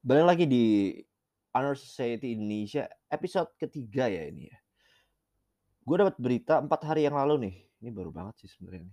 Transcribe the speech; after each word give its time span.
Balik 0.00 0.24
lagi 0.32 0.44
di 0.48 0.64
Honor 1.52 1.76
Society 1.76 2.32
Indonesia 2.32 2.88
episode 3.12 3.52
ketiga 3.60 4.08
ya 4.08 4.32
ini 4.32 4.48
ya. 4.48 4.56
Gue 5.84 6.00
dapat 6.00 6.16
berita 6.16 6.56
empat 6.56 6.88
hari 6.88 7.04
yang 7.04 7.20
lalu 7.20 7.44
nih. 7.44 7.54
Ini 7.84 7.92
baru 7.92 8.08
banget 8.08 8.40
sih 8.40 8.48
sebenarnya. 8.48 8.88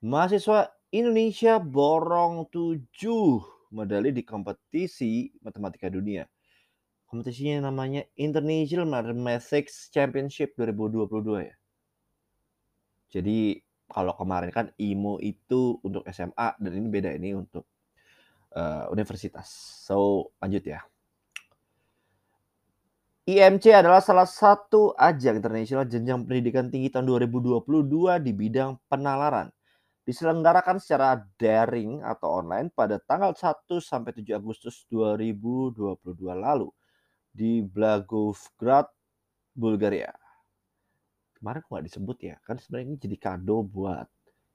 Mahasiswa 0.00 0.72
Indonesia 0.96 1.60
borong 1.60 2.48
tujuh 2.48 3.44
medali 3.76 4.16
di 4.16 4.24
kompetisi 4.24 5.28
matematika 5.44 5.92
dunia. 5.92 6.24
Kompetisinya 7.04 7.68
namanya 7.68 8.00
International 8.16 8.88
Mathematics 8.88 9.92
Championship 9.92 10.56
2022 10.56 11.52
ya. 11.52 11.56
Jadi 13.12 13.60
kalau 13.92 14.16
kemarin 14.16 14.48
kan 14.48 14.66
IMO 14.80 15.20
itu 15.20 15.76
untuk 15.84 16.00
SMA 16.08 16.56
dan 16.64 16.72
ini 16.72 16.88
beda 16.88 17.12
ini 17.12 17.36
untuk 17.36 17.68
eh, 18.56 18.84
universitas. 18.88 19.48
So 19.84 20.32
lanjut 20.40 20.64
ya. 20.64 20.80
IMC 23.26 23.74
adalah 23.74 23.98
salah 23.98 24.22
satu 24.22 24.94
ajang 24.94 25.42
internasional 25.42 25.82
jenjang 25.82 26.22
pendidikan 26.30 26.70
tinggi 26.70 26.94
tahun 26.94 27.10
2022 27.10 28.22
di 28.22 28.30
bidang 28.30 28.78
penalaran. 28.86 29.50
Diselenggarakan 30.06 30.78
secara 30.78 31.18
daring 31.34 32.06
atau 32.06 32.38
online 32.38 32.70
pada 32.70 33.02
tanggal 33.02 33.34
1 33.34 33.82
sampai 33.82 34.14
7 34.14 34.38
Agustus 34.38 34.86
2022 34.86 36.06
lalu 36.38 36.70
di 37.34 37.66
Blagoevgrad, 37.66 38.86
Bulgaria. 39.58 40.14
Kemarin 41.34 41.66
kok 41.66 41.70
nggak 41.74 41.86
disebut 41.90 42.18
ya, 42.22 42.38
kan 42.46 42.62
sebenarnya 42.62 42.86
ini 42.94 42.96
jadi 43.02 43.16
kado 43.18 43.66
buat 43.66 44.06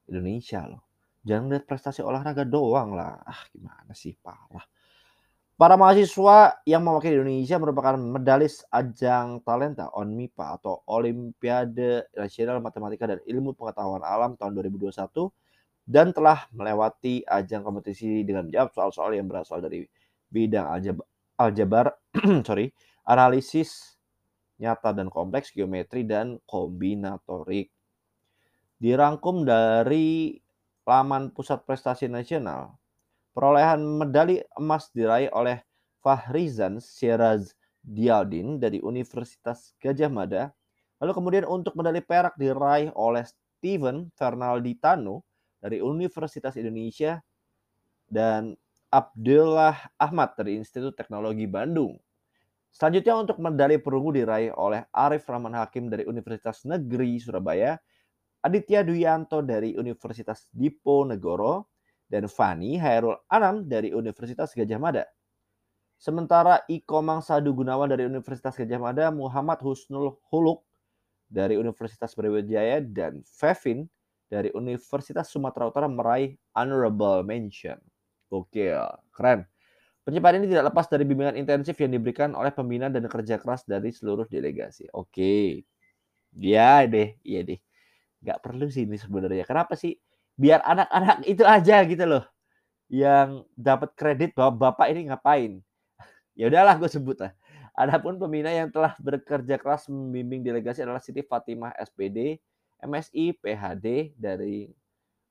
Indonesia 0.07 0.63
loh. 0.63 0.90
Jangan 1.21 1.53
lihat 1.53 1.65
prestasi 1.69 2.01
olahraga 2.01 2.41
doang 2.41 2.97
lah. 2.97 3.21
Ah, 3.21 3.45
gimana 3.53 3.93
sih, 3.93 4.17
parah. 4.17 4.65
Para 5.61 5.77
mahasiswa 5.77 6.57
yang 6.65 6.81
mewakili 6.81 7.21
Indonesia 7.21 7.61
merupakan 7.61 7.93
medalis 7.93 8.65
ajang 8.73 9.45
talenta 9.45 9.93
ONMIPA 9.93 10.57
atau 10.57 10.81
Olimpiade 10.89 12.09
Nasional 12.17 12.57
Matematika 12.65 13.05
dan 13.05 13.21
Ilmu 13.21 13.53
Pengetahuan 13.53 14.01
Alam 14.01 14.33
tahun 14.41 14.57
2021 14.57 14.89
dan 15.85 16.09
telah 16.17 16.49
melewati 16.49 17.21
ajang 17.29 17.61
kompetisi 17.61 18.25
dengan 18.25 18.49
menjawab 18.49 18.73
soal-soal 18.73 19.13
yang 19.13 19.29
berasal 19.29 19.61
dari 19.61 19.85
bidang 20.33 20.65
aljab- 20.65 21.05
aljabar, 21.37 21.93
sorry, 22.47 22.73
analisis 23.05 24.01
nyata 24.57 24.97
dan 24.97 25.13
kompleks, 25.13 25.53
geometri 25.53 26.09
dan 26.09 26.41
kombinatorik. 26.49 27.69
Dirangkum 28.81 29.45
dari 29.45 30.41
laman 30.91 31.31
Pusat 31.31 31.63
Prestasi 31.63 32.11
Nasional, 32.11 32.75
perolehan 33.31 33.79
medali 33.79 34.43
emas 34.59 34.91
diraih 34.91 35.31
oleh 35.31 35.63
Fahrizan 36.03 36.83
Sieraz 36.83 37.55
Dialdin 37.79 38.59
dari 38.59 38.83
Universitas 38.83 39.71
Gajah 39.79 40.11
Mada. 40.11 40.51
Lalu 40.99 41.11
kemudian 41.15 41.45
untuk 41.47 41.79
medali 41.79 42.03
perak 42.03 42.35
diraih 42.35 42.91
oleh 42.91 43.23
Steven 43.23 44.11
Fernalditano 44.19 45.23
dari 45.63 45.79
Universitas 45.79 46.59
Indonesia 46.59 47.23
dan 48.11 48.59
Abdullah 48.91 49.95
Ahmad 49.95 50.35
dari 50.35 50.59
Institut 50.59 50.99
Teknologi 50.99 51.47
Bandung. 51.47 51.95
Selanjutnya 52.75 53.15
untuk 53.15 53.39
medali 53.39 53.79
perunggu 53.79 54.11
diraih 54.11 54.51
oleh 54.59 54.83
Arif 54.91 55.23
Rahman 55.23 55.55
Hakim 55.55 55.87
dari 55.87 56.03
Universitas 56.03 56.67
Negeri 56.67 57.15
Surabaya, 57.23 57.79
Aditya 58.41 58.81
Duyanto 58.81 59.45
dari 59.45 59.77
Universitas 59.77 60.49
Diponegoro, 60.49 61.71
dan 62.11 62.27
Fani 62.27 62.75
Hairul 62.75 63.15
Anam 63.31 63.63
dari 63.63 63.95
Universitas 63.95 64.51
Gajah 64.51 64.75
Mada. 64.75 65.07
Sementara 65.95 66.59
Iko 66.67 66.99
Mangsadu 66.99 67.55
Gunawan 67.55 67.87
dari 67.87 68.03
Universitas 68.03 68.57
Gajah 68.59 68.81
Mada, 68.81 69.07
Muhammad 69.13 69.63
Husnul 69.63 70.19
Huluk 70.27 70.65
dari 71.31 71.55
Universitas 71.55 72.11
Brawijaya, 72.11 72.83
dan 72.83 73.23
Fevin 73.23 73.87
dari 74.27 74.51
Universitas 74.51 75.31
Sumatera 75.31 75.71
Utara 75.71 75.87
meraih 75.87 76.35
honorable 76.51 77.23
mention. 77.23 77.79
Oke, 78.27 78.75
keren. 79.15 79.47
Pencapaian 80.01 80.41
ini 80.41 80.49
tidak 80.49 80.73
lepas 80.73 80.89
dari 80.89 81.05
bimbingan 81.05 81.37
intensif 81.37 81.77
yang 81.77 81.93
diberikan 81.93 82.33
oleh 82.33 82.49
pembina 82.49 82.89
dan 82.89 83.05
kerja 83.05 83.37
keras 83.37 83.61
dari 83.69 83.93
seluruh 83.93 84.25
delegasi. 84.25 84.89
Oke, 84.97 85.61
ya 86.33 86.81
deh, 86.89 87.21
iya 87.21 87.45
deh. 87.45 87.59
Gak 88.21 88.39
perlu 88.45 88.69
sih 88.69 88.85
ini 88.85 88.97
sebenarnya. 88.97 89.43
Kenapa 89.43 89.73
sih? 89.73 89.97
Biar 90.37 90.61
anak-anak 90.63 91.25
itu 91.31 91.43
aja 91.45 91.83
gitu 91.85 92.05
loh 92.05 92.23
yang 92.91 93.47
dapat 93.55 93.95
kredit 93.95 94.35
bahwa 94.35 94.71
bapak 94.71 94.91
ini 94.91 95.09
ngapain. 95.09 95.53
Ya 96.31 96.47
udahlah 96.47 96.79
gue 96.79 96.87
sebut 96.87 97.19
lah. 97.19 97.35
Adapun 97.75 98.15
pembina 98.15 98.47
yang 98.51 98.71
telah 98.71 98.95
bekerja 99.03 99.59
keras 99.59 99.91
membimbing 99.91 100.43
delegasi 100.47 100.79
adalah 100.79 101.03
Siti 101.03 101.23
Fatimah 101.27 101.75
SPD, 101.75 102.39
MSI, 102.83 103.35
PhD 103.35 104.15
dari 104.15 104.71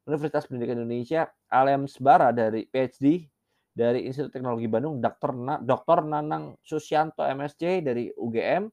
Universitas 0.04 0.44
Pendidikan 0.44 0.84
Indonesia, 0.84 1.28
Alem 1.48 1.88
Sbara 1.88 2.36
dari 2.36 2.68
PhD 2.68 3.28
dari 3.70 4.04
Institut 4.04 4.34
Teknologi 4.34 4.68
Bandung, 4.68 5.00
Dr. 5.00 5.32
Na, 5.36 5.56
Dr. 5.56 6.04
Nanang 6.04 6.58
Susyanto 6.60 7.24
MSc 7.24 7.62
dari 7.80 8.12
UGM, 8.12 8.68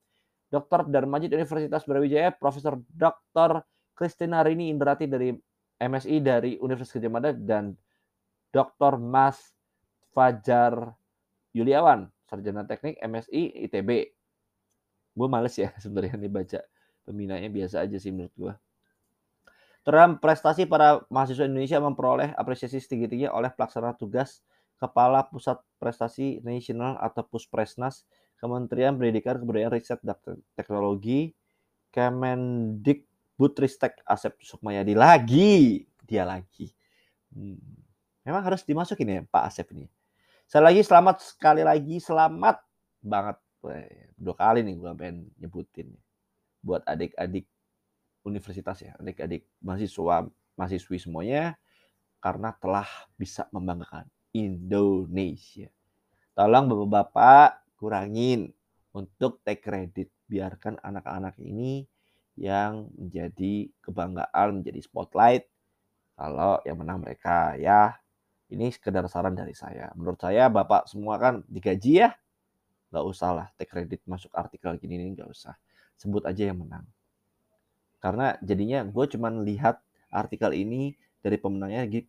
Dr. 0.51 0.87
Darmajid 0.87 1.31
Universitas 1.31 1.87
Brawijaya, 1.87 2.35
Profesor 2.35 2.75
Dr. 2.91 3.63
Kristina 3.97 4.45
Rini 4.45 4.69
Indrati 4.69 5.09
dari 5.09 5.33
MSI 5.81 6.21
dari 6.21 6.61
Universitas 6.61 7.01
Gajah 7.01 7.11
Mada 7.11 7.31
dan 7.33 7.73
Dr. 8.53 9.01
Mas 9.01 9.57
Fajar 10.13 10.93
Yuliawan, 11.57 12.05
sarjana 12.29 12.61
teknik 12.69 13.01
MSI 13.01 13.65
ITB. 13.65 13.89
Gue 15.17 15.27
males 15.27 15.57
ya 15.57 15.73
sebenarnya 15.81 16.21
nih 16.21 16.29
baca 16.29 16.59
pembinanya 17.01 17.49
biasa 17.49 17.89
aja 17.89 17.97
sih 17.97 18.13
menurut 18.13 18.33
gue. 18.37 18.53
Dalam 19.81 20.19
prestasi 20.21 20.67
para 20.67 21.01
mahasiswa 21.07 21.47
Indonesia 21.47 21.79
memperoleh 21.79 22.35
apresiasi 22.35 22.77
setinggi-tinggi 22.77 23.31
oleh 23.31 23.49
pelaksana 23.55 23.95
tugas 23.95 24.43
Kepala 24.77 25.25
Pusat 25.25 25.63
Prestasi 25.81 26.43
Nasional 26.45 27.01
atau 27.01 27.25
Puspresnas, 27.25 28.05
Kementerian 28.37 28.93
Pendidikan 28.93 29.41
Kebudayaan 29.41 29.73
Riset 29.73 29.97
dan 30.05 30.19
Teknologi, 30.53 31.33
Kemendikbudristek 33.37 34.01
Asep 34.01 34.33
Sukmayadi 34.41 34.97
lagi, 34.97 35.85
dia 36.09 36.25
lagi. 36.25 36.73
Hmm. 37.29 37.61
Memang 38.25 38.41
harus 38.41 38.65
dimasukin 38.65 39.05
ya 39.05 39.21
Pak 39.29 39.53
Asep 39.53 39.69
ini. 39.77 39.85
Sekali 40.49 40.73
lagi 40.73 40.81
selamat 40.81 41.17
sekali 41.21 41.61
lagi 41.61 42.01
selamat 42.01 42.57
banget. 42.97 43.37
Dua 44.17 44.33
kali 44.33 44.65
nih 44.65 44.73
gue 44.81 44.89
pengen 44.97 45.29
nyebutin 45.37 45.93
buat 46.65 46.81
adik-adik 46.89 47.45
universitas 48.25 48.81
ya, 48.81 48.97
adik-adik 48.97 49.45
mahasiswa, 49.61 50.25
mahasiswi 50.57 50.97
semuanya 50.97 51.61
karena 52.17 52.57
telah 52.57 52.89
bisa 53.21 53.45
membanggakan 53.53 54.09
Indonesia. 54.33 55.69
Tolong 56.33 56.73
bapak-bapak 56.73 57.77
kurangin 57.77 58.49
untuk 58.97 59.45
take 59.45 59.61
credit. 59.61 60.09
Biarkan 60.25 60.81
anak-anak 60.81 61.37
ini 61.37 61.85
yang 62.37 62.87
menjadi 62.93 63.67
kebanggaan, 63.81 64.61
menjadi 64.61 64.79
spotlight. 64.85 65.49
Kalau 66.17 66.61
yang 66.63 66.77
menang 66.77 67.01
mereka 67.01 67.57
ya. 67.57 67.97
Ini 68.47 68.71
sekedar 68.71 69.03
saran 69.11 69.35
dari 69.35 69.51
saya. 69.51 69.91
Menurut 69.91 70.23
saya 70.23 70.47
bapak 70.47 70.87
semua 70.87 71.19
kan 71.19 71.43
digaji 71.51 72.07
ya. 72.07 72.15
Gak 72.87 73.03
usah 73.03 73.29
lah 73.35 73.47
take 73.59 73.67
credit 73.67 73.99
masuk 74.07 74.31
artikel 74.31 74.71
gini 74.79 74.95
ini 74.95 75.19
gak 75.19 75.27
usah. 75.27 75.59
Sebut 75.99 76.23
aja 76.23 76.47
yang 76.47 76.63
menang. 76.63 76.87
Karena 77.99 78.39
jadinya 78.39 78.87
gue 78.87 79.05
cuman 79.11 79.43
lihat 79.43 79.83
artikel 80.07 80.55
ini 80.55 80.95
dari 81.19 81.35
pemenangnya 81.35 82.05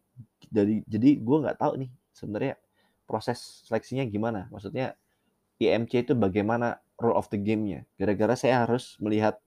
dari 0.47 0.85
jadi 0.87 1.19
gue 1.19 1.37
nggak 1.43 1.59
tahu 1.59 1.83
nih 1.83 1.91
sebenarnya 2.15 2.55
proses 3.09 3.67
seleksinya 3.67 4.07
gimana? 4.07 4.47
Maksudnya 4.55 4.95
IMC 5.59 6.07
itu 6.07 6.13
bagaimana 6.15 6.79
rule 7.01 7.19
of 7.19 7.27
the 7.33 7.41
game-nya? 7.41 7.83
Gara-gara 7.99 8.39
saya 8.39 8.63
harus 8.63 8.95
melihat 9.03 9.43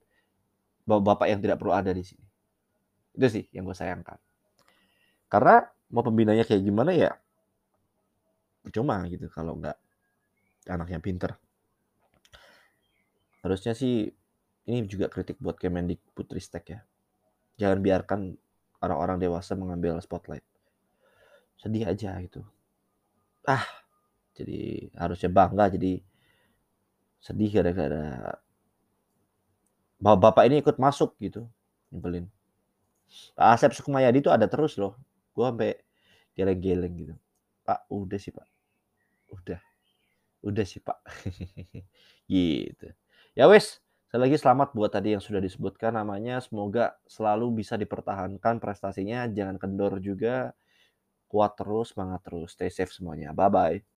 bapak 0.85 1.27
yang 1.29 1.39
tidak 1.43 1.57
perlu 1.61 1.73
ada 1.75 1.91
di 1.91 2.03
sini. 2.05 2.25
Itu 3.13 3.27
sih 3.27 3.43
yang 3.51 3.67
gue 3.67 3.75
sayangkan. 3.75 4.17
Karena 5.31 5.63
mau 5.91 6.03
pembinanya 6.03 6.47
kayak 6.47 6.63
gimana 6.63 6.91
ya 6.95 7.11
percuma 8.61 9.01
gitu 9.09 9.25
kalau 9.31 9.57
nggak 9.57 9.77
anaknya 10.69 10.99
pinter. 11.01 11.31
Harusnya 13.41 13.73
sih 13.73 14.09
ini 14.69 14.85
juga 14.85 15.09
kritik 15.09 15.41
buat 15.41 15.57
Kemendikbudristek 15.57 16.63
ya. 16.69 16.79
Jangan 17.57 17.79
biarkan 17.81 18.19
orang-orang 18.81 19.17
dewasa 19.17 19.57
mengambil 19.57 19.97
spotlight. 20.01 20.45
Sedih 21.57 21.85
aja 21.89 22.17
gitu 22.21 22.45
ah 23.49 23.65
jadi 24.37 24.89
harusnya 24.97 25.29
bangga 25.33 25.73
jadi 25.73 26.01
sedih 27.21 27.49
gara-gara 27.61 28.37
bapak 30.01 30.43
ini 30.49 30.61
ikut 30.63 30.77
masuk 30.81 31.15
gitu 31.21 31.45
nyebelin. 31.93 32.25
Pak 33.35 33.47
Asep 33.59 33.71
Sukmayadi 33.75 34.23
itu 34.23 34.31
ada 34.31 34.47
terus 34.47 34.75
loh. 34.79 34.95
Gue 35.35 35.45
sampai 35.47 35.71
geleng-geleng 36.35 36.93
gitu. 36.95 37.15
Pak 37.67 37.87
udah 37.91 38.19
sih 38.19 38.31
Pak. 38.35 38.47
Udah. 39.31 39.59
Udah 40.45 40.65
sih, 40.65 40.81
Pak. 40.81 40.97
Gitu. 42.31 42.87
Ya 43.37 43.45
wis, 43.51 43.79
sekali 44.07 44.31
lagi 44.31 44.37
selamat 44.39 44.73
buat 44.73 44.91
tadi 44.91 45.13
yang 45.15 45.23
sudah 45.23 45.39
disebutkan 45.43 45.95
namanya, 45.95 46.39
semoga 46.43 46.95
selalu 47.07 47.63
bisa 47.63 47.75
dipertahankan 47.75 48.59
prestasinya, 48.63 49.27
jangan 49.31 49.59
kendor 49.61 49.99
juga, 49.99 50.55
kuat 51.31 51.55
terus, 51.59 51.93
semangat 51.95 52.21
terus, 52.27 52.55
stay 52.55 52.71
safe 52.71 52.91
semuanya. 52.93 53.31
Bye-bye. 53.35 53.83